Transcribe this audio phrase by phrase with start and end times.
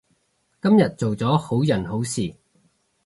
[0.59, 2.33] 今日做咗好人好事